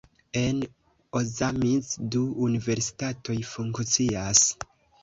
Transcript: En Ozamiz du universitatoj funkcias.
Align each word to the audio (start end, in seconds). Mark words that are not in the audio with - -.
En 0.39 0.61
Ozamiz 1.19 1.91
du 2.17 2.25
universitatoj 2.49 3.39
funkcias. 3.55 4.45